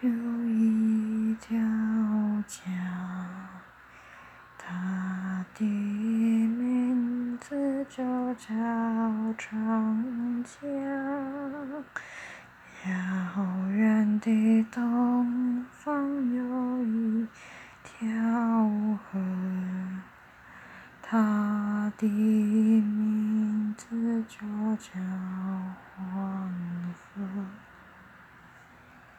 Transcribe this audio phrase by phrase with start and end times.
[0.00, 0.10] 有
[0.44, 1.56] 一条
[2.46, 2.72] 江
[4.56, 8.02] 它的名字就
[8.34, 8.54] 叫
[9.36, 10.64] 长江
[12.86, 17.26] 遥远的东方有一
[17.82, 18.08] 条
[19.10, 19.20] 河
[21.02, 24.38] 它的名字就
[24.76, 24.92] 叫